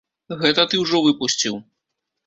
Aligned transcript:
Гэта 0.39 0.65
ты 0.71 0.81
ўжо 0.85 1.05
выпусціў. 1.11 1.63